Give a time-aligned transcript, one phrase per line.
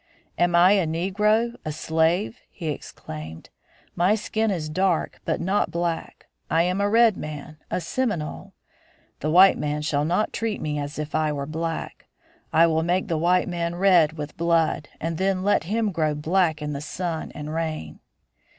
[0.35, 3.51] "Am I a negro, a slave?" he exclaimed.
[3.95, 6.25] "My skin is dark, but not black.
[6.49, 8.55] I am a red man, a Seminole.
[9.19, 12.07] The white man shall not treat me as if I were black.
[12.51, 16.63] I will make the white man red with blood and then let him grow black
[16.63, 17.99] in the sun and rain."